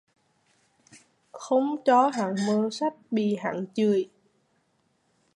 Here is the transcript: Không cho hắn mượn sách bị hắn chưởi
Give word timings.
Không 1.31 1.75
cho 1.85 2.07
hắn 2.07 2.35
mượn 2.47 2.71
sách 2.71 2.93
bị 3.11 3.35
hắn 3.35 3.65
chưởi 3.73 4.09